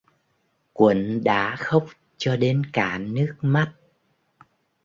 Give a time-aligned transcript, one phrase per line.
[0.73, 1.85] Quận đã khóc
[2.17, 3.71] Cho Đến cạn nước mắt